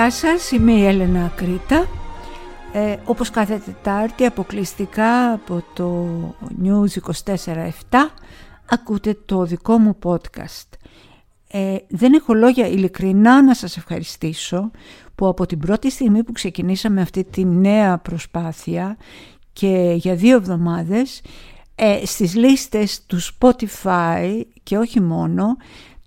[0.00, 1.86] Γεια σας, είμαι η Έλενα Κρήτα.
[2.72, 6.08] Ε, όπως κάθε Τετάρτη αποκλειστικά από το
[6.62, 7.70] News 24-7
[8.70, 10.68] ακούτε το δικό μου podcast.
[11.50, 14.70] Ε, δεν έχω λόγια ειλικρινά να σας ευχαριστήσω
[15.14, 18.96] που από την πρώτη στιγμή που ξεκινήσαμε αυτή τη νέα προσπάθεια
[19.52, 21.22] και για δύο εβδομάδες
[21.74, 25.56] ε, στις λίστες του Spotify και όχι μόνο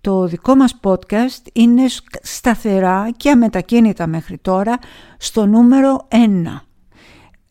[0.04, 1.82] το δικό μας podcast είναι
[2.22, 4.78] σταθερά και αμετακίνητα μέχρι τώρα
[5.18, 6.18] στο νούμερο 1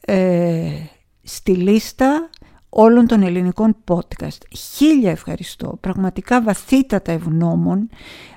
[0.01, 0.71] ε,
[1.23, 2.31] στη λίστα
[2.69, 4.39] όλων των ελληνικών podcast.
[4.77, 7.89] Χίλια ευχαριστώ, πραγματικά βαθύτατα ευγνώμων.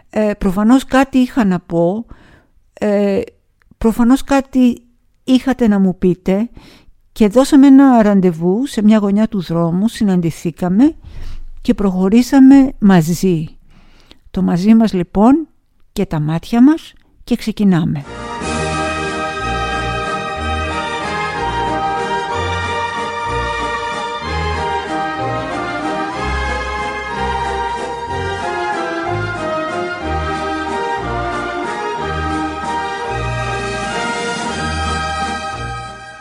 [0.09, 2.05] Ε, προφανώς κάτι είχα να πω,
[2.73, 3.21] ε,
[3.77, 4.81] προφανώς κάτι
[5.23, 6.49] είχατε να μου πείτε
[7.11, 10.95] και δώσαμε ένα ραντεβού σε μια γωνιά του δρόμου, συναντηθήκαμε
[11.61, 13.54] και προχωρήσαμε μαζί.
[14.35, 15.47] Το μαζί μας λοιπόν
[15.91, 18.03] και τα μάτια μας και ξεκινάμε.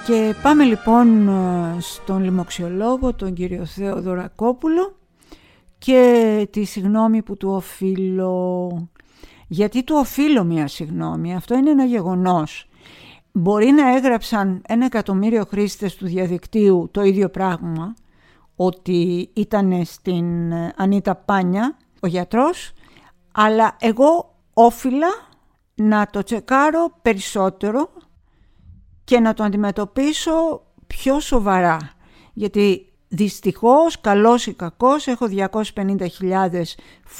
[0.07, 1.31] Και πάμε λοιπόν
[1.79, 4.97] στον λοιμοξιολόγο, τον κύριο Θεοδωρακόπουλο
[5.85, 8.89] και τη συγνώμη που του οφείλω.
[9.47, 12.69] Γιατί του οφείλω μια συγνώμη, αυτό είναι ένα γεγονός.
[13.33, 17.95] Μπορεί να έγραψαν ένα εκατομμύριο χρήστες του διαδικτύου το ίδιο πράγμα,
[18.57, 22.73] ότι ήταν στην Ανίτα Πάνια ο γιατρός,
[23.33, 25.09] αλλά εγώ όφιλα
[25.75, 27.89] να το τσεκάρω περισσότερο
[29.05, 31.79] και να το αντιμετωπίσω πιο σοβαρά.
[32.33, 35.27] Γιατί Δυστυχώς, καλός ή κακός, έχω
[35.75, 36.63] 250.000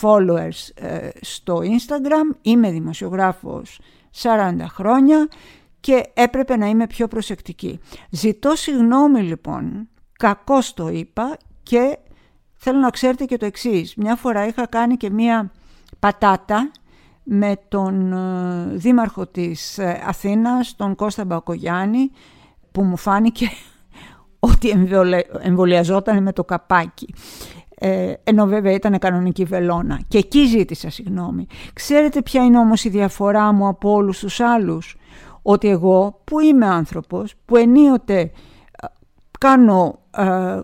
[0.01, 3.81] followers ε, στο Instagram, είμαι δημοσιογράφος
[4.23, 5.29] 40 χρόνια
[5.81, 7.81] και έπρεπε να είμαι πιο προσεκτική.
[8.11, 9.89] Ζητώ συγγνώμη λοιπόν,
[10.19, 11.99] κακώς το είπα και
[12.55, 13.95] θέλω να ξέρετε και το εξής.
[13.95, 15.53] Μια φορά είχα κάνει και μία
[15.99, 16.71] πατάτα
[17.23, 22.11] με τον ε, δήμαρχο της ε, Αθήνας, τον Κώστα Μπακογιάννη,
[22.73, 23.51] που μου φάνηκε
[24.45, 24.89] ότι
[25.41, 27.15] εμβολιαζόταν με το καπάκι.
[27.79, 30.01] Ε, ενώ βέβαια ήταν κανονική βελόνα.
[30.09, 31.47] Και εκεί ζήτησα συγγνώμη.
[31.73, 34.97] Ξέρετε ποια είναι όμως η διαφορά μου από όλους τους άλλους;
[35.43, 38.31] Ότι εγώ που είμαι άνθρωπος, που ενίοτε ε,
[39.39, 40.61] κάνω ε,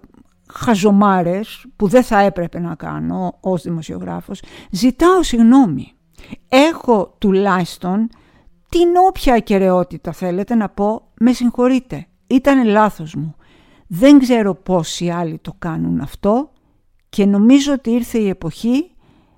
[0.52, 5.92] χαζομάρες που δεν θα έπρεπε να κάνω ως δημοσιογράφος, ζητάω συγγνώμη.
[6.48, 8.08] Έχω τουλάχιστον
[8.68, 12.06] την όποια ακαιρεότητα θέλετε να πω, με συγχωρείτε.
[12.26, 13.34] Ήταν λάθος μου.
[13.92, 16.50] Δεν ξέρω πόσοι άλλοι το κάνουν αυτό
[17.08, 18.90] και νομίζω ότι ήρθε η εποχή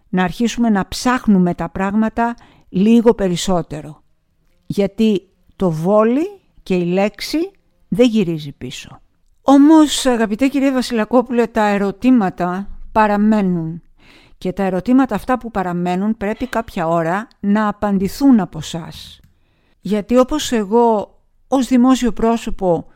[0.08, 2.34] να αρχίσουμε να ψάχνουμε τα πράγματα
[2.68, 4.02] λίγο περισσότερο.
[4.66, 7.50] Γιατί το βόλι και η λέξη
[7.88, 9.00] δεν γυρίζει πίσω.
[9.42, 13.82] Όμως αγαπητέ κύριε Βασιλακόπουλε τα ερωτήματα παραμένουν
[14.38, 19.20] και τα ερωτήματα αυτά που παραμένουν πρέπει κάποια ώρα να απαντηθούν από σας.
[19.80, 22.86] Γιατί όπως εγώ ως δημόσιο πρόσωπο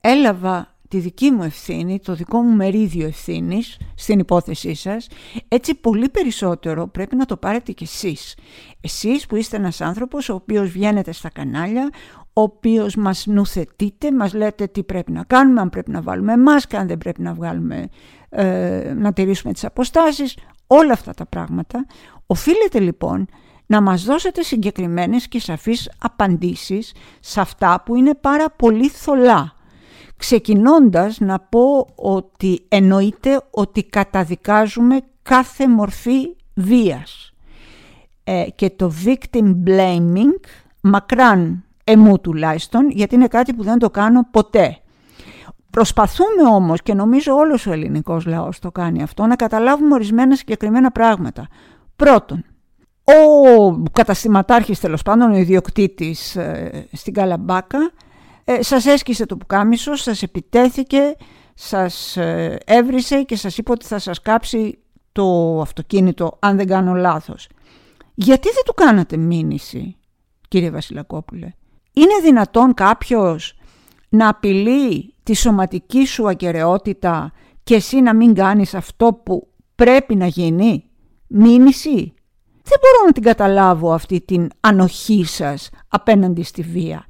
[0.00, 5.08] έλαβα τη δική μου ευθύνη, το δικό μου μερίδιο ευθύνης στην υπόθεσή σας,
[5.48, 8.36] έτσι πολύ περισσότερο πρέπει να το πάρετε κι εσείς.
[8.80, 11.90] Εσείς που είστε ένας άνθρωπος ο οποίος βγαίνετε στα κανάλια,
[12.32, 16.78] ο οποίος μας νουθετείτε, μας λέτε τι πρέπει να κάνουμε, αν πρέπει να βάλουμε μάσκα,
[16.78, 17.88] αν δεν πρέπει να, βγάλουμε,
[18.28, 20.36] ε, να τηρήσουμε τις αποστάσεις,
[20.66, 21.86] όλα αυτά τα πράγματα.
[22.26, 23.28] Οφείλετε λοιπόν
[23.66, 29.55] να μας δώσετε συγκεκριμένες και σαφείς απαντήσεις σε αυτά που είναι πάρα πολύ θολά
[30.16, 37.32] Ξεκινώντας να πω ότι εννοείται ότι καταδικάζουμε κάθε μορφή βίας
[38.24, 40.40] ε, και το victim blaming
[40.80, 44.78] μακράν εμού τουλάχιστον γιατί είναι κάτι που δεν το κάνω ποτέ.
[45.70, 50.90] Προσπαθούμε όμως και νομίζω όλος ο ελληνικός λαός το κάνει αυτό να καταλάβουμε ορισμένα συγκεκριμένα
[50.90, 51.48] πράγματα.
[51.96, 52.44] Πρώτον,
[53.04, 57.78] ο καταστηματάρχης τέλος πάντων, ο ιδιοκτήτης ε, στην Καλαμπάκα
[58.48, 61.16] ε, σας έσκησε το πουκάμισο, σας επιτέθηκε,
[61.54, 64.78] σας ε, έβρισε και σας είπε ότι θα σας κάψει
[65.12, 67.48] το αυτοκίνητο αν δεν κάνω λάθος.
[68.14, 69.96] Γιατί δεν του κάνατε μήνυση,
[70.48, 71.52] κύριε Βασιλακόπουλε;
[71.92, 73.58] Είναι δυνατόν κάποιος
[74.08, 77.32] να απειλεί τη σωματική σου ακαιρεότητα
[77.62, 80.84] και εσύ να μην κάνεις αυτό που πρέπει να γίνει;
[81.26, 82.14] Μήνυση.
[82.62, 87.06] Δεν μπορώ να την καταλάβω αυτή την ανοχή σας απέναντι στη βία.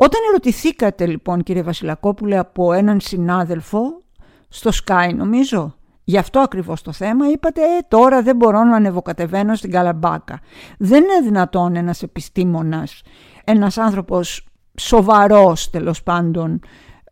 [0.00, 4.02] Όταν ερωτηθήκατε λοιπόν κύριε Βασιλακόπουλε από έναν συνάδελφο
[4.48, 5.78] στο Sky νομίζω
[6.08, 10.40] Γι' αυτό ακριβώς το θέμα είπατε ε, τώρα δεν μπορώ να ανεβοκατεβαίνω στην Καλαμπάκα.
[10.78, 13.02] Δεν είναι δυνατόν ένας επιστήμονας,
[13.44, 14.46] ένας άνθρωπος
[14.78, 16.60] σοβαρός τέλος πάντων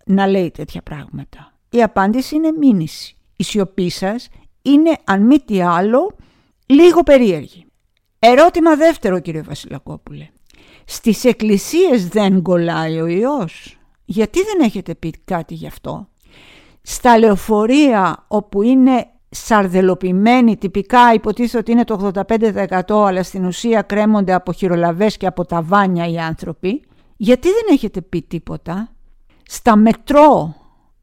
[0.05, 1.53] να λέει τέτοια πράγματα.
[1.71, 3.17] Η απάντηση είναι μήνυση.
[3.37, 4.29] Η σιωπή σας
[4.63, 6.17] είναι αν μη τι άλλο
[6.67, 7.67] λίγο περίεργη.
[8.19, 10.29] Ερώτημα δεύτερο κύριε Βασιλακόπουλε.
[10.89, 13.79] Στις εκκλησίες δεν κολλάει ο ιός.
[14.05, 16.09] Γιατί δεν έχετε πει κάτι γι' αυτό;
[16.83, 24.33] Στα λεωφορεία όπου είναι σαρδελοποιημένοι, τυπικά υποτίθεται ότι είναι το 85% αλλά στην ουσία κρέμονται
[24.33, 26.83] από χειρολαβές και από τα βάνια οι άνθρωποι.
[27.17, 28.89] Γιατί δεν έχετε πει τίποτα;
[29.49, 30.55] Στα μετρό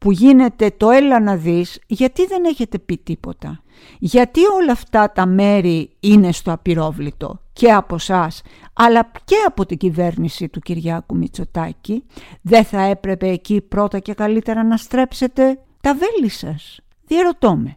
[0.04, 3.62] που γίνεται το έλα να δεις, γιατί δεν έχετε πει τίποτα;
[3.98, 8.30] Γιατί όλα αυτά τα μέρη είναι στο απειρόβλητο και από εσά,
[8.72, 12.04] αλλά και από την κυβέρνηση του Κυριάκου Μητσοτάκη;
[12.42, 17.76] Δεν θα έπρεπε εκεί πρώτα και καλύτερα να στρέψετε τα βέλη σας; Διερωτώ με.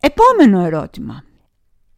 [0.00, 1.22] Επόμενο ερώτημα.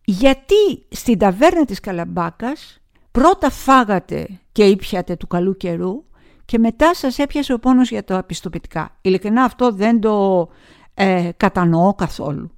[0.04, 2.80] Γιατί στην ταβέρνα της Καλαμπάκας
[3.10, 6.04] πρώτα φάγατε και ήπιατε του καλού καιρού
[6.50, 8.96] και μετά σας έπιασε ο πόνος για τα πιστοποιητικά.
[9.00, 10.48] Ειλικρινά αυτό δεν το
[10.94, 12.50] ε, κατανοώ καθόλου.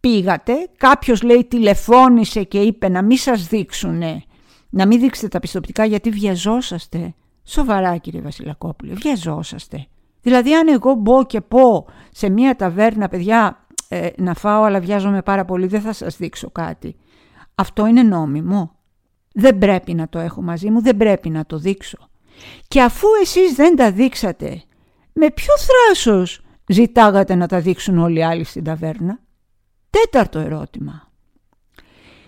[0.00, 4.22] Πήγατε, κάποιος λέει τηλεφώνησε και είπε να μην σας δείξουνε,
[4.70, 7.14] να μην δείξετε τα πιστοποιητικά γιατί βιαζόσαστε.
[7.44, 9.86] Σοβαρά κύριε Βασιλακόπουλε, βιαζόσαστε.
[10.22, 15.22] Δηλαδή αν εγώ μπω και πω σε μια ταβέρνα παιδιά ε, να φάω αλλά βιάζομαι
[15.22, 16.96] πάρα πολύ δεν θα σας δείξω κάτι.
[17.54, 18.74] Αυτό είναι νόμιμο.
[19.32, 21.98] Δεν πρέπει να το έχω μαζί μου, δεν πρέπει να το δείξω.
[22.68, 24.62] Και αφού εσείς δεν τα δείξατε,
[25.12, 29.20] με ποιο θράσος ζητάγατε να τα δείξουν όλοι οι άλλοι στην ταβέρνα;
[29.90, 31.10] Τέταρτο ερώτημα.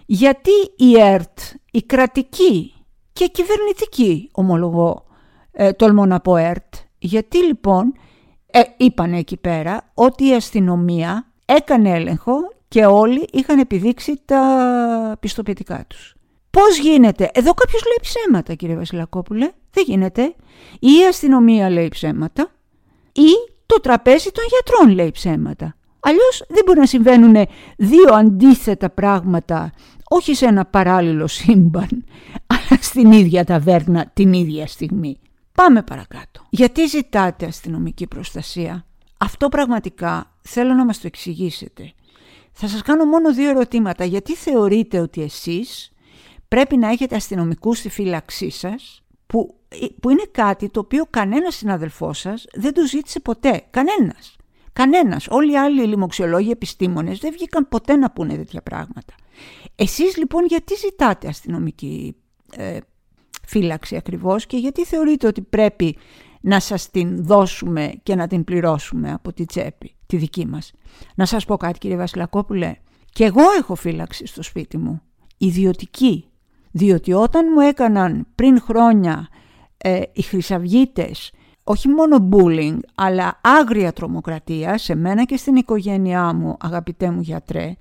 [0.06, 1.38] Γιατί η ΕΡΤ,
[1.70, 2.75] η κρατική
[3.12, 5.06] και κυβερνητική ομολογώ,
[5.52, 7.93] ε, τολμώ να πω ΕΡΤ, γιατί λοιπόν
[8.46, 12.34] ε, είπαν εκεί πέρα ότι η αστυνομία έκανε έλεγχο
[12.69, 16.14] και όλοι είχαν επιδείξει τα πιστοποιητικά τους.
[16.50, 20.34] Πώς γίνεται, εδώ κάποιος λέει ψέματα κύριε Βασιλακόπουλε, δεν γίνεται;
[20.78, 22.50] Ή η αστυνομία λέει ψέματα
[23.12, 23.30] ή
[23.66, 25.76] το τραπέζι των γιατρών λέει ψέματα.
[26.00, 27.46] Αλλιώς δεν μπορεί να συμβαίνουν
[27.76, 29.72] δύο αντίθετα πράγματα,
[30.08, 32.04] όχι σε ένα παράλληλο σύμπαν,
[32.54, 35.19] αλλά στην ίδια ταβέρνα την ίδια στιγμή.
[35.54, 36.46] Πάμε παρακάτω.
[36.50, 38.86] Γιατί ζητάτε αστυνομική προστασία;
[39.19, 41.92] Αυτό πραγματικά θέλω να μας το εξηγήσετε.
[42.52, 44.04] Θα σας κάνω μόνο δύο ερωτήματα.
[44.04, 45.90] Γιατί θεωρείτε ότι εσείς
[46.48, 49.54] πρέπει να έχετε αστυνομικούς στη φύλαξή σας; Που,
[50.00, 53.62] που είναι κάτι το οποίο κανένας συναδελφός σας δεν το ζήτησε ποτέ.
[53.70, 54.36] Κανένας.
[54.72, 55.26] Κανένας.
[55.30, 59.14] Όλοι οι άλλοι λοιμοξιολόγοι επιστήμονες δεν βγήκαν ποτέ να πούνε τέτοια πράγματα.
[59.75, 62.16] Εσείς λοιπόν γιατί ζητάτε αστυνομική
[62.56, 62.78] ε,
[63.46, 65.96] φύλαξη ακριβώς και γιατί θεωρείτε ότι πρέπει
[66.40, 70.72] να σας την δώσουμε και να την πληρώσουμε από τη τσέπη, τη δική μας;
[71.14, 72.74] Να σας πω κάτι κύριε Βασιλακόπουλε,
[73.12, 75.02] και εγώ έχω φύλαξη στο σπίτι μου,
[75.38, 76.27] ιδιωτική,
[76.78, 79.28] διότι όταν μου έκαναν πριν χρόνια
[79.76, 81.32] ε, οι χρυσαυγίτες
[81.64, 87.76] όχι μόνο bullying, αλλά άγρια τρομοκρατία σε μένα και στην οικογένειά μου, αγαπητέ μου γιατρέ,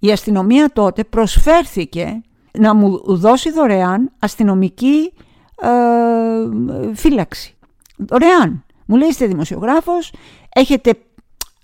[0.00, 2.22] η αστυνομία τότε προσφέρθηκε
[2.58, 5.12] να μου δώσει δωρεάν αστυνομική
[5.62, 7.56] ε, φύλαξη.
[7.96, 8.64] Δωρεάν.
[8.86, 10.12] Μου λέει είστε δημοσιογράφος,
[10.52, 10.94] έχετε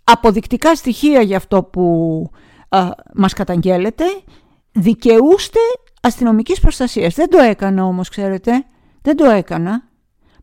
[0.05, 2.31] αποδεικτικά στοιχεία για αυτό που
[2.69, 2.79] ε,
[3.15, 4.05] μας καταγγέλλετε,
[4.73, 5.61] δικαιούστε
[6.07, 7.15] αστυνομικής προστασίας.
[7.15, 8.65] Δεν το έκανα όμως, ξέρετε.
[9.03, 9.83] Δεν το έκανα.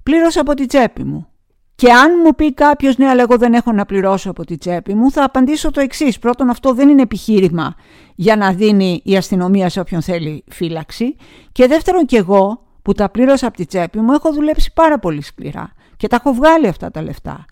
[0.04, 1.28] Πλήρωσα από τη τσέπη μου.
[1.76, 4.94] Και αν μου πει κάποιος, ναι, αλλά εγώ δεν έχω να πληρώσω από τη τσέπη
[4.94, 6.20] μου, θα απαντήσω το εξής.
[6.20, 7.76] Πρώτον, αυτό δεν είναι επιχείρημα
[8.16, 11.16] για να δίνει η αστυνομία σε όποιον θέλει φύλαξη.
[11.52, 15.22] Και δεύτερον, και εγώ που τα πλήρωσα από τη τσέπη μου, έχω δουλέψει πάρα πολύ
[15.22, 17.46] σκληρά και τα έχω βγάλει αυτά τα λεφτά.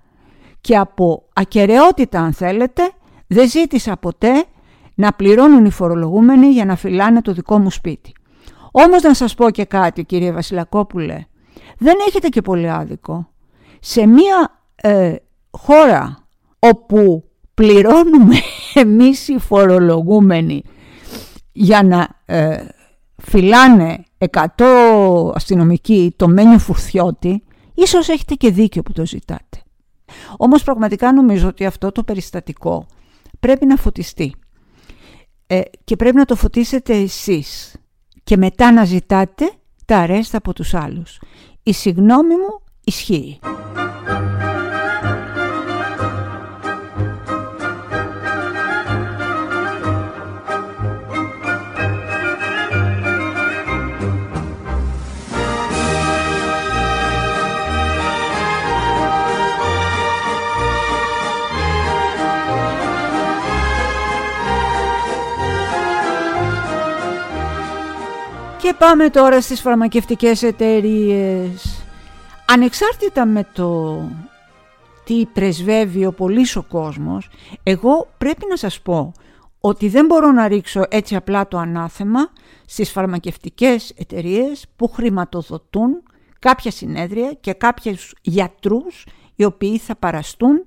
[0.62, 2.82] Και από ακαιρεότητα, αν θέλετε,
[3.28, 4.46] δεν ζήτησα ποτέ
[4.96, 8.14] να πληρώνουν οι φορολογούμενοι για να φυλάνε το δικό μου σπίτι.
[8.72, 11.26] Όμως να σας πω και κάτι κύριε Βασιλακόπουλε,
[11.78, 13.30] δεν έχετε και πολύ άδικο.
[13.80, 15.16] Σε μια ε,
[15.52, 16.28] χώρα
[16.60, 18.36] όπου πληρώνουμε
[18.74, 20.64] εμείς οι φορολογούμενοι
[21.52, 22.66] για να ε,
[23.22, 24.04] φυλάνε
[24.58, 27.44] 100 αστυνομικοί το μένιο φουρθιώτη,
[27.74, 29.64] ίσως έχετε και δίκιο που το ζητάτε.
[30.38, 32.86] Όμως πραγματικά νομίζω ότι αυτό το περιστατικό
[33.40, 34.36] πρέπει να φωτιστεί.
[35.52, 37.76] Ε, και πρέπει να το φωτίσετε εσείς
[38.24, 39.52] και μετά να ζητάτε
[39.86, 41.22] τα αρέστα από τους άλλους.
[41.64, 43.40] Η συγνώμη μου ισχύει.
[68.72, 71.84] Και πάμε τώρα στις φαρμακευτικές εταιρείες.
[72.48, 74.00] Ανεξάρτητα με το
[75.04, 77.30] τι πρεσβεύει ο πολύς ο κόσμος,
[77.64, 79.12] εγώ πρέπει να σας πω
[79.60, 82.30] ότι δεν μπορώ να ρίξω έτσι απλά το ανάθεμα
[82.66, 86.04] στις φαρμακευτικές εταιρείες που χρηματοδοτούν
[86.40, 90.66] κάποια συνέδρια και κάποιους γιατρούς οι οποίοι θα παραστούν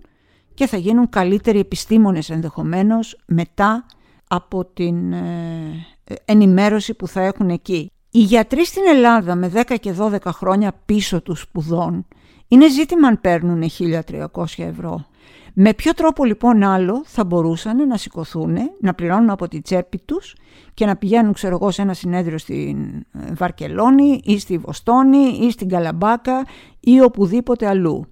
[0.54, 3.86] και θα γίνουν καλύτεροι επιστήμονες ενδεχομένως μετά
[4.28, 5.86] από την ε,
[6.24, 7.88] ενημέρωση που θα έχουν εκεί.
[8.16, 12.06] Οι γιατροί στην Ελλάδα με 10 και 12 χρόνια πίσω τους σπουδών
[12.48, 15.06] είναι ζήτημα αν παίρνουν 1.300 ευρώ.
[15.54, 20.36] Με ποιο τρόπο λοιπόν άλλο θα μπορούσαν να σηκωθούν, να πληρώνουν από τη τσέπη τους
[20.74, 25.50] και να πηγαίνουν ξέρω εγώ σε ένα συνέδριο στην ε, Βαρκελόνη ή στη Βοστόνη ή
[25.50, 26.44] στην Καλαμπάκα
[26.80, 28.06] ή οπουδήποτε αλλού.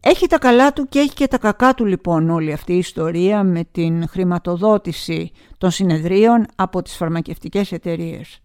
[0.00, 3.42] Έχει τα καλά του και έχει και τα κακά του λοιπόν όλη αυτή η ιστορία
[3.42, 8.40] με την χρηματοδότηση των συνεδρίων από τις φαρμακευτικές εταιρείες.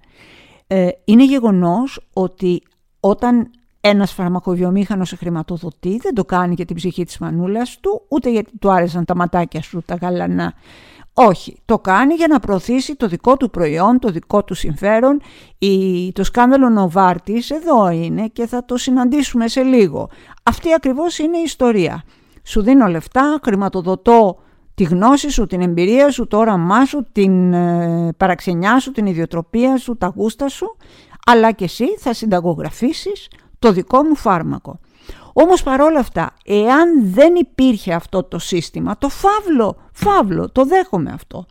[0.74, 2.63] Ε, είναι γεγονός ότι
[3.00, 3.51] όταν
[3.82, 8.58] ένας φαρμακοβιομήχανος σε χρηματοδοτεί δεν το κάνει για την ψυχή της μανούλας του ούτε γιατί
[8.58, 10.54] του άρεσαν τα ματάκια σου τα γαλανά
[11.13, 15.22] όχι, το κάνει για να προωθήσει το δικό του προϊόν, το δικό του συμφέρον.
[15.58, 20.10] Η, το σκάνδαλο Νοβάρτης εδώ είναι και θα το συναντήσουμε σε λίγο.
[20.44, 22.04] Αυτή ακριβώς είναι η ιστορία.
[22.44, 24.38] Σου δίνω λεφτά, χρηματοδοτώ
[24.82, 29.78] τη γνώση σου, την εμπειρία σου, το όραμά σου, την ε, παραξενιά σου, την ιδιοτροπία
[29.78, 30.76] σου, τα γούστα σου,
[31.26, 33.28] αλλά και εσύ θα συνταγογραφήσεις
[33.60, 34.80] το δικό μου φάρμακο.
[35.34, 41.46] Όμως παρόλα αυτά, εάν δεν υπήρχε αυτό το σύστημα, το φαύλο, φαύλο, το δέχομαι αυτό.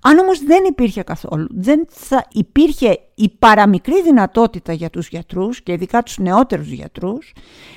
[0.00, 5.72] Αν όμως δεν υπήρχε καθόλου, δεν θα υπήρχε η παραμικρή δυνατότητα για τους γιατρούς και
[5.72, 7.32] ειδικά τους νεότερους γιατρούς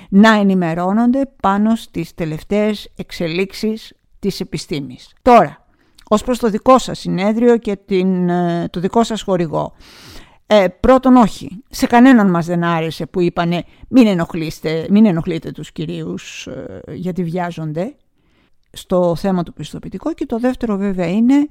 [0.09, 3.93] να ενημερώνονται πάνω στις τελευταίες εξελίξεις
[4.29, 5.13] της επιστήμης.
[5.21, 5.65] Τώρα,
[6.07, 9.73] ως προς το δικό σας συνέδριο και την, ε, το δικό σας χορηγό.
[10.47, 15.71] Ε, πρώτον όχι, σε κανέναν μας δεν άρεσε που είπανε μην, ενοχλείστε, μην ενοχλείτε τους
[15.71, 17.95] κυρίους ε, γιατί βιάζονται
[18.71, 21.47] στο θέμα του πιστοποιητικού και το δεύτερο βέβαια είναι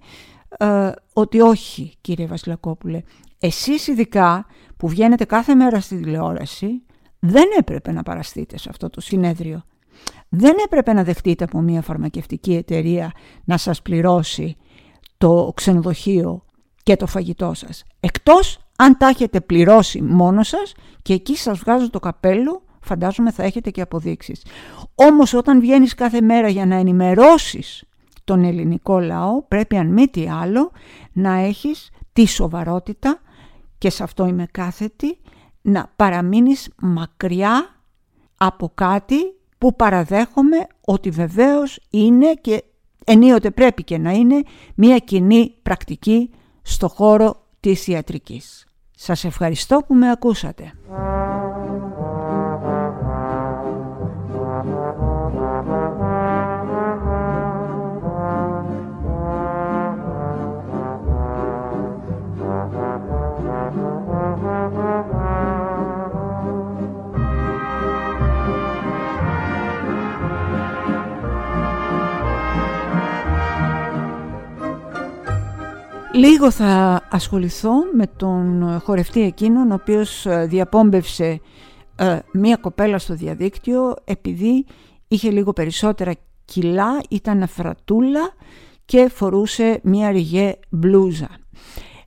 [0.58, 3.02] ε, ότι όχι κύριε Βασιλακόπουλε
[3.38, 6.82] εσείς ειδικά που βγαίνετε κάθε μέρα στη τηλεόραση
[7.18, 9.64] δεν έπρεπε να παραστείτε σε αυτό το συνέδριο
[10.28, 13.12] δεν έπρεπε να δεχτείτε από μια φαρμακευτική εταιρεία
[13.44, 14.56] να σας πληρώσει
[15.18, 16.44] το ξενοδοχείο
[16.82, 21.90] και το φαγητό σας εκτός αν τα έχετε πληρώσει μόνο σας και εκεί σας βγάζω
[21.90, 24.44] το καπέλο, φαντάζομαι θα έχετε και αποδείξεις.
[24.94, 27.84] Όμως όταν βγαίνεις κάθε μέρα για να ενημερώσεις
[28.24, 30.70] τον ελληνικό λαό, πρέπει αν μη τι άλλο
[31.12, 33.20] να έχεις τη σοβαρότητα
[33.78, 35.18] και σε αυτό είμαι κάθετη,
[35.62, 37.82] να παραμείνεις μακριά
[38.36, 39.16] από κάτι
[39.64, 42.64] που παραδέχομαι ότι βεβαίως είναι και
[43.04, 44.42] ενίοτε πρέπει και να είναι
[44.74, 46.30] μια κοινή πρακτική
[46.62, 48.66] στο χώρο της ιατρικής.
[48.96, 50.72] Σας ευχαριστώ που με ακούσατε.
[76.14, 81.40] Λίγο θα ασχοληθώ με τον χορευτή εκείνον ο οποίος ε, διαπόμπευσε
[81.96, 84.66] ε, μία κοπέλα στο διαδίκτυο επειδή
[85.08, 86.12] είχε λίγο περισσότερα
[86.44, 88.32] κιλά, ήταν αφρατούλα
[88.84, 91.28] και φορούσε μία ριγέ μπλούζα.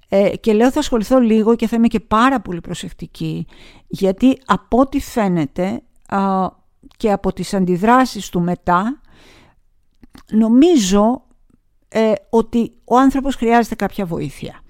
[0.10, 3.46] Ε, και λέω θα ασχοληθώ λίγο και θα είμαι και πάρα πολύ προσεκτική
[3.88, 5.82] γιατί από ό,τι φαίνεται
[6.98, 9.02] και από τις αντιδράσεις του μετά
[10.32, 11.27] νομίζω
[11.90, 14.62] ε, ότι ο άνθρωπος χρειάζεται κάποια βοήθεια.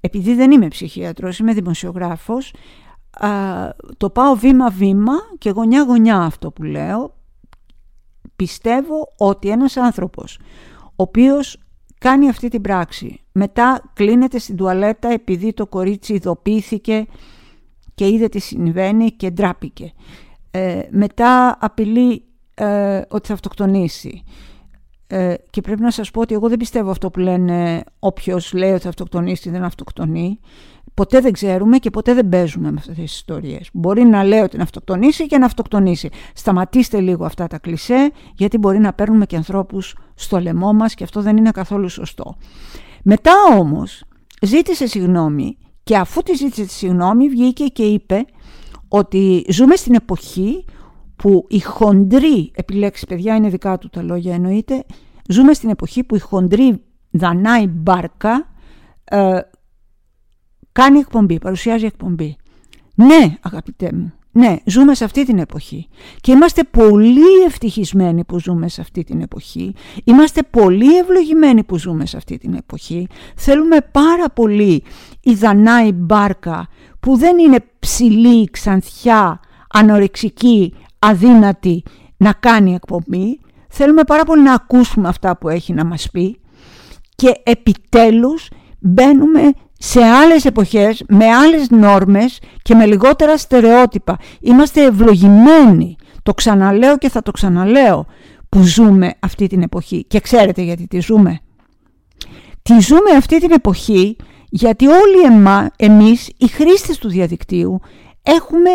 [0.00, 2.52] Επειδή δεν είμαι ψυχίατρος, είμαι δημοσιογράφος,
[3.96, 7.14] το πάω βήμα-βήμα και γωνιά-γωνιά αυτό που λέω.
[8.36, 10.38] Πιστεύω ότι ένας άνθρωπος
[10.96, 11.58] ο οποίος
[11.98, 17.06] κάνει αυτή την πράξη, μετά κλείνεται στην τουαλέτα επειδή το κορίτσι ειδοποιήθηκε
[17.94, 19.92] και είδε τι συμβαίνει και ντράπηκε.
[20.50, 24.22] Ε, μετά απειλεί ε, ότι θα αυτοκτονήσει.
[25.08, 28.70] Ε, και πρέπει να σας πω ότι εγώ δεν πιστεύω αυτό που λένε όποιος λέει
[28.70, 30.40] ότι θα αυτοκτονήσει δεν αυτοκτονεί.
[30.94, 33.68] Ποτέ δεν ξέρουμε και ποτέ δεν παίζουμε με αυτές τις ιστορίες.
[33.72, 36.10] Μπορεί να λέει ότι να αυτοκτονήσει και να αυτοκτονήσει.
[36.34, 41.04] Σταματήστε λίγο αυτά τα κλισέ γιατί μπορεί να παίρνουμε και ανθρώπους στο λαιμό μας και
[41.04, 42.36] αυτό δεν είναι καθόλου σωστό.
[43.02, 44.04] Μετά όμως
[44.42, 48.24] ζήτησε συγγνώμη και αφού τη ζήτησε τη συγγνώμη βγήκε και είπε
[48.88, 50.64] ότι ζούμε στην εποχή
[51.16, 54.84] που η χοντρή, επιλέξεις παιδιά είναι δικά του τα λόγια εννοείται,
[55.28, 58.48] ζούμε στην εποχή που η χοντρή δανάει μπάρκα,
[59.04, 59.40] ε,
[60.72, 62.36] κάνει εκπομπή, παρουσιάζει εκπομπή.
[62.94, 65.88] Ναι, αγαπητέ μου, ναι, ζούμε σε αυτή την εποχή
[66.20, 69.74] και είμαστε πολύ ευτυχισμένοι που ζούμε σε αυτή την εποχή.
[70.04, 73.08] Είμαστε πολύ ευλογημένοι που ζούμε σε αυτή την εποχή.
[73.36, 74.82] Θέλουμε πάρα πολύ
[75.20, 76.68] η Δανάη Μπάρκα
[77.00, 79.40] που δεν είναι ψηλή, ξανθιά,
[79.72, 81.82] ανορεξική, αδύνατη
[82.16, 83.40] να κάνει εκπομπή.
[83.68, 86.40] Θέλουμε πάρα πολύ να ακούσουμε αυτά που έχει να μας πει
[87.14, 88.48] και επιτέλους
[88.78, 94.16] μπαίνουμε σε άλλες εποχές, με άλλες νόρμες και με λιγότερα στερεότυπα.
[94.40, 98.06] Είμαστε ευλογημένοι, το ξαναλέω και θα το ξαναλέω,
[98.48, 100.04] που ζούμε αυτή την εποχή.
[100.04, 101.40] Και ξέρετε γιατί τη ζούμε.
[102.62, 104.16] Τη ζούμε αυτή την εποχή
[104.48, 107.80] γιατί όλοι εμά, εμείς, οι χρήστες του διαδικτύου,
[108.22, 108.70] έχουμε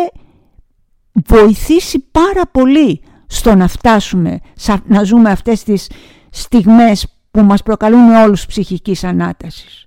[1.12, 4.38] βοηθήσει πάρα πολύ στο να φτάσουμε,
[4.86, 5.90] να ζούμε αυτές τις
[6.30, 9.84] στιγμές που μας προκαλούν όλους ψυχικής ανάτασης.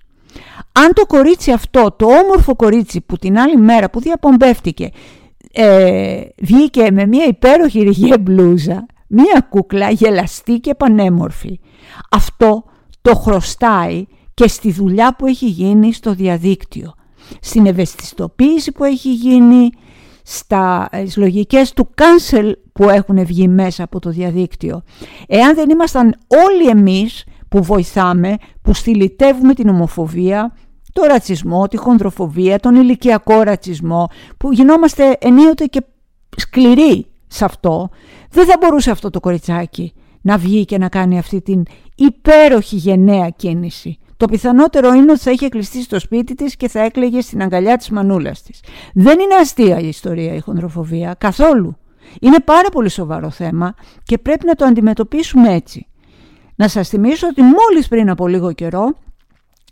[0.71, 4.89] Αν το κορίτσι αυτό, το όμορφο κορίτσι που την άλλη μέρα που διαπομπεύτηκε
[5.51, 11.59] ε, βγήκε με μια υπέροχη ρηγέ μπλούζα, μια κούκλα γελαστή και πανέμορφη.
[12.11, 12.63] Αυτό
[13.01, 16.93] το χρωστάει και στη δουλειά που έχει γίνει στο διαδίκτυο,
[17.39, 19.69] στην ευαισθητοποίηση που έχει γίνει,
[20.27, 24.81] στα ε, λογικές του cancel που έχουν βγει μέσα από το διαδίκτυο.
[25.27, 30.55] Εάν δεν ήμασταν όλοι εμείς που βοηθάμε, που στυλιτεύουμε την ομοφοβία,
[30.93, 35.81] το ρατσισμό, τη χονδροφοβία, τον ηλικιακό ρατσισμό, που γινόμαστε ενίοτε και
[36.37, 37.89] σκληροί σε αυτό,
[38.29, 41.63] δεν θα μπορούσε αυτό το κοριτσάκι να βγει και να κάνει αυτή την
[41.95, 43.97] υπέροχη γενναία κίνηση.
[44.17, 47.77] Το πιθανότερο είναι ότι θα είχε κλειστεί στο σπίτι της και θα έκλαιγε στην αγκαλιά
[47.77, 48.63] της μανούλας της.
[48.93, 51.77] Δεν είναι αστεία η ιστορία η χονδροφοβία, καθόλου.
[52.21, 55.87] Είναι πάρα πολύ σοβαρό θέμα και πρέπει να το αντιμετωπίσουμε έτσι.
[56.55, 58.95] Να σας θυμίσω ότι μόλις πριν από λίγο καιρό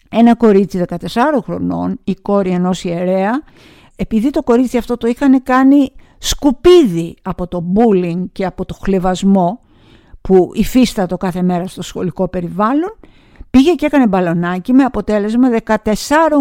[0.09, 0.95] ένα κορίτσι 14
[1.43, 3.43] χρονών, η κόρη ενός ιερέα,
[3.95, 9.59] επειδή το κορίτσι αυτό το είχαν κάνει σκουπίδι από το bullying και από το χλεβασμό
[10.21, 12.99] που υφίστατο κάθε μέρα στο σχολικό περιβάλλον,
[13.57, 15.77] πήγε και έκανε μπαλονάκι με αποτέλεσμα 14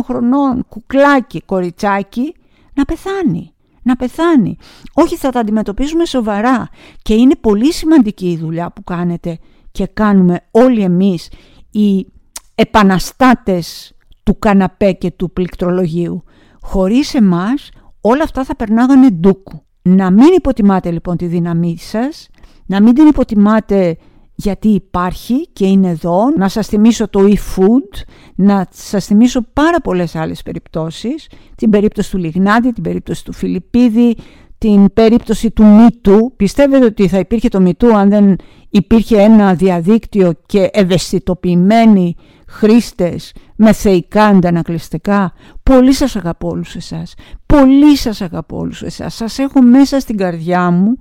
[0.04, 2.34] χρονών κουκλάκι, κοριτσάκι
[2.74, 3.52] να πεθάνει.
[3.82, 4.56] Να πεθάνει.
[4.94, 6.68] Όχι θα τα αντιμετωπίζουμε σοβαρά
[7.02, 9.38] και είναι πολύ σημαντική η δουλειά που κάνετε
[9.72, 11.30] και κάνουμε όλοι εμείς
[11.70, 12.06] οι
[12.54, 16.24] επαναστάτες του καναπέ και του πληκτρολογίου.
[16.60, 17.70] Χωρίς εμάς
[18.00, 19.62] όλα αυτά θα περνάγανε ντούκου.
[19.82, 22.28] Να μην υποτιμάτε λοιπόν τη δύναμή σας,
[22.66, 23.96] να μην την υποτιμάτε
[24.34, 26.30] γιατί υπάρχει και είναι εδώ.
[26.36, 28.02] Να σας θυμίσω το e-food,
[28.34, 31.28] να σας θυμίσω πάρα πολλές άλλες περιπτώσεις.
[31.56, 34.16] Την περίπτωση του Λιγνάδη, την περίπτωση του Φιλιππίδη,
[34.58, 36.32] την περίπτωση του Μητού.
[36.36, 38.36] Πιστεύετε ότι θα υπήρχε το Μητού αν δεν
[38.70, 42.14] υπήρχε ένα διαδίκτυο και ευαισθητοποιημένοι
[42.48, 45.32] χρήστες με θεϊκά αντανακλειστικά.
[45.62, 47.14] Πολύ σας αγαπώ όλους εσάς.
[47.46, 49.14] Πολύ σας αγαπώ όλους εσάς.
[49.14, 50.96] Σας έχω μέσα στην καρδιά μου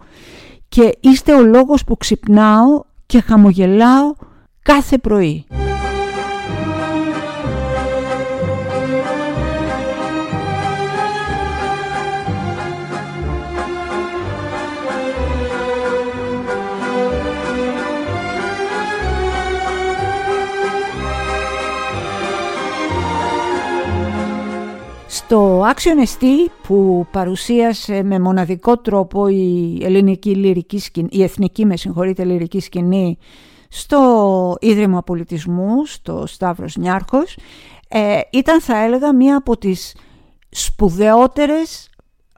[0.70, 4.14] και είστε ο λόγος που ξυπνάω και χαμογελάω
[4.62, 5.46] κάθε πρωί.
[25.62, 26.26] Στο Action ST
[26.68, 33.18] που παρουσίασε με μοναδικό τρόπο η ελληνική λυρική σκηνή, η εθνική με συγχωρείτε λυρική σκηνή
[33.70, 37.38] στο Ίδρυμα Πολιτισμού, στο Σταύρος Νιάρχος,
[37.88, 39.96] ε, ήταν θα έλεγα μία από τις
[40.50, 41.90] σπουδαιότερες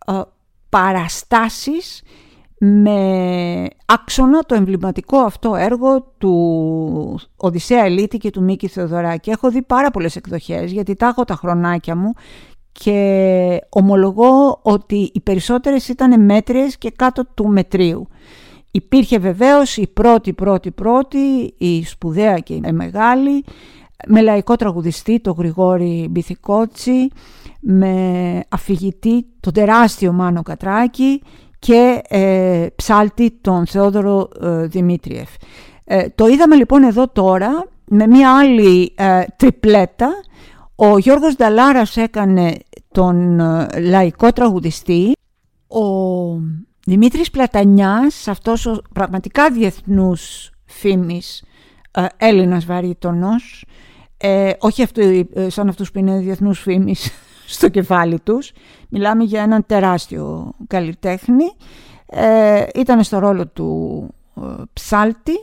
[0.07, 0.21] ε,
[0.69, 2.03] παραστάσεις
[2.57, 9.29] με άξονα το εμβληματικό αυτό έργο του Οδυσσέα Ελίτη και του Μίκη Θεοδωράκη.
[9.29, 12.13] Έχω δει πάρα πολλές εκδοχές γιατί τα έχω τα χρονάκια μου
[12.73, 18.07] και ομολογώ ότι οι περισσότερες ήταν μέτριες και κάτω του μετρίου.
[18.71, 23.43] Υπήρχε βεβαίως η πρώτη πρώτη πρώτη, η σπουδαία και η μεγάλη,
[24.07, 27.09] με λαϊκό τραγουδιστή τον Γρηγόρη Μπιθικότσι,
[27.59, 31.21] με αφηγητή τον τεράστιο Μάνο Κατράκη
[31.59, 35.29] και ε, ψάλτη τον Θεόδωρο ε, Δημήτριεφ.
[35.86, 40.09] Ε, το είδαμε λοιπόν εδώ τώρα με μια άλλη ε, τριπλέτα
[40.75, 42.57] ο Γιώργος Νταλάρας έκανε
[42.91, 45.12] τον ε, λαϊκό τραγουδιστή.
[45.67, 45.86] Ο
[46.86, 51.43] Δημήτρης Πλατανιάς, αυτός ο πραγματικά διεθνούς φήμης
[51.91, 53.65] ε, Έλληνας βαρύτονος,
[54.17, 55.01] ε, όχι αυτού,
[55.33, 57.12] ε, σαν αυτούς που είναι διεθνούς φήμης
[57.55, 58.51] στο κεφάλι τους,
[58.89, 61.45] μιλάμε για έναν τεράστιο καλλιτέχνη,
[62.05, 64.09] ε, ήταν στο ρόλο του
[64.73, 65.33] ψάλτη.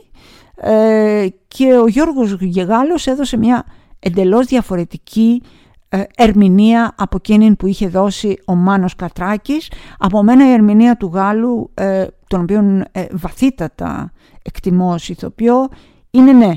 [1.47, 3.65] Και ο Γιώργος Γεγάλος έδωσε μια
[4.01, 5.41] εντελώς διαφορετική
[5.89, 9.71] ε, ερμηνεία από εκείνη που είχε δώσει ο Μάνος Κατράκης.
[9.97, 14.11] Από μένα η ερμηνεία του Γάλλου, ε, τον οποίο ε, βαθύτατα
[14.41, 15.67] εκτιμώ ως ηθοποιό,
[16.11, 16.51] είναι ναι.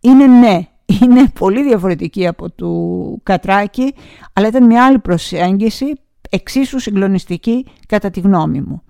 [0.00, 0.68] Είναι ναι.
[1.02, 3.94] Είναι πολύ διαφορετική από του Κατράκη,
[4.32, 5.92] αλλά ήταν μια άλλη προσέγγιση,
[6.30, 8.82] εξίσου συγκλονιστική κατά τη γνώμη μου.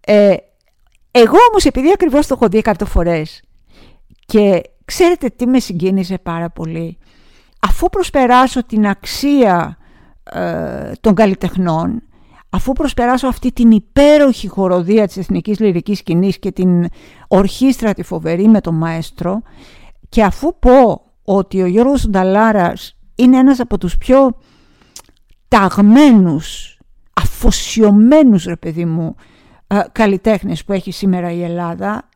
[0.00, 0.34] Ε,
[1.10, 3.42] εγώ όμως επειδή ακριβώς το έχω δει εκατό φορές
[4.26, 6.98] και ξέρετε τι με συγκίνησε πάρα πολύ;
[7.60, 9.76] Αφού προσπεράσω την αξία
[10.22, 12.02] ε, των καλλιτεχνών,
[12.50, 16.86] αφού προσπεράσω αυτή την υπέροχη χοροδία της εθνικής λυρικής σκηνής και την
[17.28, 19.42] ορχήστρα τη φοβερή με τον μαέστρο
[20.08, 24.36] και αφού πω ότι ο Γιώργος Νταλάρας είναι ένας από τους πιο
[25.48, 26.78] ταγμένους,
[27.12, 29.14] αφοσιωμένους ρε παιδί μου
[29.66, 32.08] ε, καλλιτέχνες που έχει σήμερα η Ελλάδα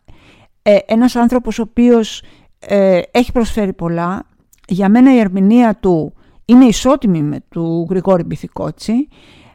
[0.63, 2.23] ε, ένας άνθρωπος ο οποίος
[2.67, 4.27] ε, έχει προσφέρει πολλά
[4.69, 9.09] για μένα η ερμηνεία του είναι ισότιμη με του Γρηγόρη Μπιθικότσι.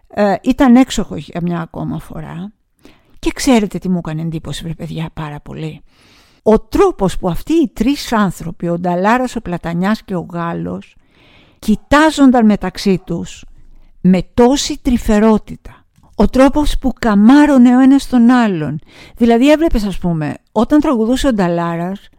[0.08, 2.52] Ε, ήταν έξοχο για μια ακόμα φορά.
[3.20, 5.82] Και ξέρετε τι μου έκανε εντύπωση, βρε παιδιά, πάρα πολύ.
[6.44, 10.96] Ο τρόπος που αυτοί οι τρεις άνθρωποι, ο Νταλάρας, ο Πλατανιάς και ο Γάλλος,
[11.60, 13.46] κοιτάζονταν μεταξύ τους
[14.02, 15.86] με τόση τρυφερότητα.
[16.16, 18.80] Ο τρόπος που καμάρωνε ο ένας τον άλλον.
[19.18, 22.10] Δηλαδή έβλεπες ας πούμε, όταν τραγουδούσε ο Νταλάρας,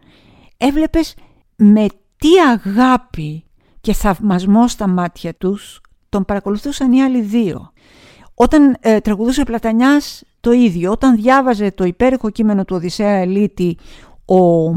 [0.61, 1.15] έβλεπες
[1.55, 1.85] με
[2.17, 3.43] τι αγάπη
[3.81, 7.71] και θαυμασμό στα μάτια τους τον παρακολουθούσαν οι άλλοι δύο.
[8.33, 13.77] Όταν ε, τραγουδούσε ο Πλατανιάς το ίδιο, όταν διάβαζε το υπέροχο κείμενο του Οδυσσέα Ελίτη
[14.25, 14.71] ο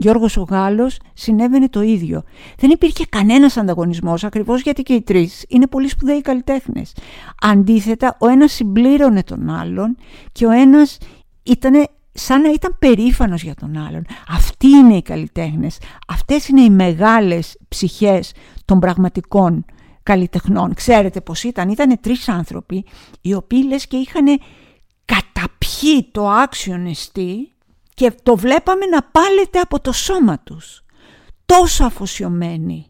[0.00, 2.22] Γιώργος ο Γάλλος συνέβαινε το ίδιο.
[2.58, 6.94] Δεν υπήρχε κανένας ανταγωνισμός ακριβώς γιατί και οι τρεις είναι πολύ σπουδαίοι καλλιτέχνες.
[7.42, 9.96] Αντίθετα ο ένας συμπλήρωνε τον άλλον
[10.32, 10.98] και ο ένας
[11.42, 14.04] ήταν σαν να ήταν περήφανος για τον άλλον.
[14.28, 15.78] Αυτοί είναι οι καλλιτέχνες.
[16.08, 18.32] Αυτές είναι οι μεγάλες ψυχές
[18.64, 19.64] των πραγματικών
[20.02, 20.74] καλλιτεχνών.
[20.74, 21.68] Ξέρετε πως ήταν.
[21.68, 22.84] Ήταν τρεις άνθρωποι
[23.20, 24.26] οι οποίοι λες και είχαν
[25.04, 27.52] καταπιεί το άξιο νηστή
[27.94, 30.84] και το βλέπαμε να πάλεται από το σώμα τους.
[31.46, 32.86] Τόσο αφοσιωμένοι,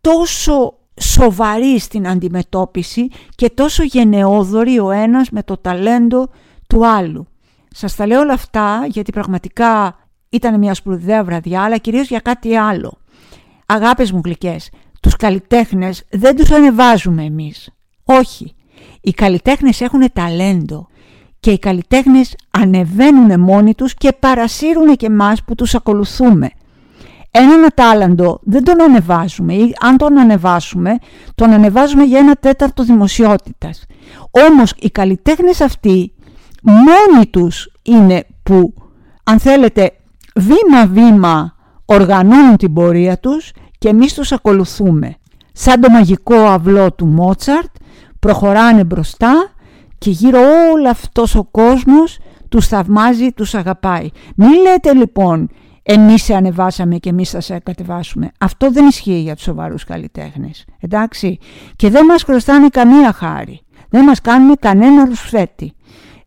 [0.00, 6.28] τόσο σοβαροί στην αντιμετώπιση και τόσο γενναιόδοροι ο ένας με το ταλέντο
[6.66, 7.26] του άλλου.
[7.74, 9.96] Σας τα λέω όλα αυτά γιατί πραγματικά
[10.28, 12.98] ήταν μια σπουδαία βραδιά, αλλά κυρίως για κάτι άλλο.
[13.66, 17.70] Αγάπες μου γλυκές, τους καλλιτέχνες δεν τους ανεβάζουμε εμείς.
[18.04, 18.54] Όχι.
[19.00, 20.86] Οι καλλιτέχνες έχουν ταλέντο
[21.40, 26.50] και οι καλλιτέχνες ανεβαίνουν μόνοι τους και παρασύρουν και εμάς που τους ακολουθούμε.
[27.30, 30.98] Έναν ατάλλαντο δεν τον ανεβάζουμε ή αν τον ανεβάσουμε,
[31.34, 33.86] τον ανεβάζουμε για ένα τέταρτο δημοσιότητας.
[34.30, 36.11] Όμως οι καλλιτέχνες αυτοί
[36.62, 38.74] μόνοι τους είναι που
[39.24, 39.90] αν θέλετε
[40.34, 45.16] βήμα-βήμα οργανώνουν την πορεία τους και εμείς τους ακολουθούμε.
[45.52, 47.70] Σαν το μαγικό αυλό του Μότσαρτ
[48.18, 49.52] προχωράνε μπροστά
[49.98, 50.40] και γύρω
[50.72, 54.08] όλο αυτός ο κόσμος τους θαυμάζει, τους αγαπάει.
[54.36, 55.48] Μην λέτε λοιπόν
[55.82, 58.30] εμείς σε ανεβάσαμε και εμείς θα σε κατεβάσουμε.
[58.38, 60.64] Αυτό δεν ισχύει για τους σοβαρούς καλλιτέχνες.
[60.80, 61.38] Εντάξει.
[61.76, 63.60] Και δεν μας χρωστάνε καμία χάρη.
[63.88, 65.72] Δεν μας κάνουν κανένα ρουσφέτη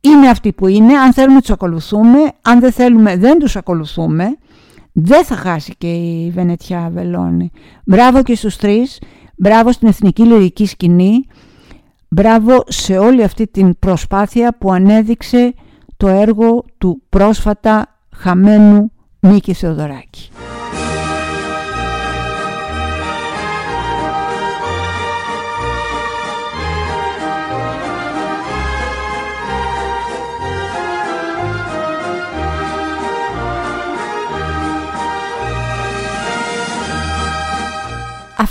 [0.05, 4.37] είναι αυτοί που είναι, αν θέλουμε τους ακολουθούμε, αν δεν θέλουμε δεν τους ακολουθούμε,
[4.91, 7.51] δεν θα χάσει και η Βενετιά Βελόνη.
[7.85, 9.01] Μπράβο και στους τρεις,
[9.37, 11.25] μπράβο στην Εθνική Λυρική Σκηνή,
[12.09, 15.53] μπράβο σε όλη αυτή την προσπάθεια που ανέδειξε
[15.97, 20.29] το έργο του πρόσφατα χαμένου Μίκη Θεοδωράκη.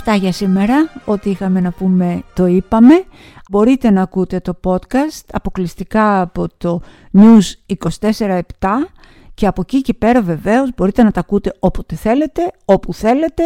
[0.07, 3.03] Αυτά για σήμερα, ό,τι είχαμε να πούμε το είπαμε.
[3.49, 6.81] Μπορείτε να ακούτε το podcast αποκλειστικά από το
[7.13, 8.41] News 24-7
[9.33, 13.43] και από εκεί και πέρα βεβαίως μπορείτε να τα ακούτε όποτε θέλετε, όπου θέλετε,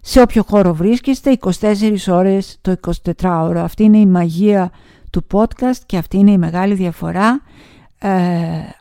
[0.00, 2.74] σε όποιο χώρο βρίσκεστε, 24 ώρες το
[3.20, 3.56] 24ωρο.
[3.56, 4.70] Αυτή είναι η μαγεία
[5.10, 7.42] του podcast και αυτή είναι η μεγάλη διαφορά
[7.98, 8.10] ε,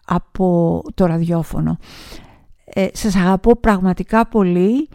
[0.06, 1.78] από το ραδιόφωνο.
[2.66, 4.90] Ε, σας αγαπώ πραγματικά πολύ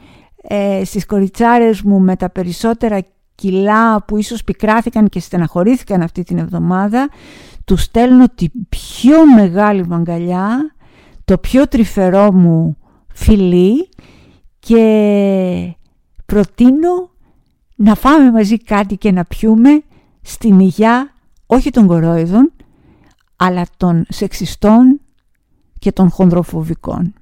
[0.50, 3.00] ε, στις κοριτσάρες μου με τα περισσότερα
[3.34, 7.08] κιλά που ίσως πικράθηκαν και στεναχωρήθηκαν αυτή την εβδομάδα
[7.64, 10.74] τους στέλνω την πιο μεγάλη μαγκαλιά
[11.24, 12.76] το πιο τρυφερό μου
[13.14, 13.88] φιλί
[14.58, 15.76] και
[16.26, 17.10] προτείνω
[17.76, 19.82] να φάμε μαζί κάτι και να πιούμε
[20.22, 21.12] στην υγειά
[21.46, 22.52] όχι των κορόιδων
[23.36, 25.00] αλλά των σεξιστών
[25.78, 27.14] και των χονδροφοβικών.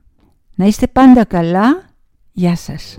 [0.54, 1.84] Να είστε πάντα καλά
[2.38, 2.98] Γεια σας.